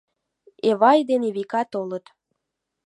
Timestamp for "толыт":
1.71-2.05